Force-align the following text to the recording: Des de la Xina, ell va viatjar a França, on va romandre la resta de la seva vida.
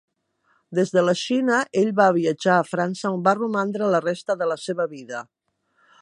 Des 0.77 0.93
de 0.95 1.03
la 1.07 1.13
Xina, 1.19 1.59
ell 1.83 1.91
va 1.99 2.07
viatjar 2.17 2.57
a 2.61 2.65
França, 2.71 3.07
on 3.13 3.21
va 3.29 3.37
romandre 3.41 3.93
la 3.97 4.03
resta 4.07 4.41
de 4.41 4.49
la 4.53 4.59
seva 4.67 4.93
vida. 4.99 5.25